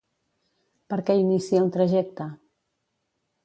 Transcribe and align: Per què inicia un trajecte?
Per 0.93 0.99
què 1.11 1.17
inicia 1.25 1.63
un 1.67 1.71
trajecte? 1.77 2.31